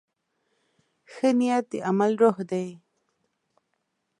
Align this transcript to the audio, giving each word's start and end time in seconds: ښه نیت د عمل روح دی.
ښه 1.11 1.29
نیت 1.39 1.65
د 1.71 1.73
عمل 1.89 2.11
روح 2.21 2.37
دی. 2.51 2.67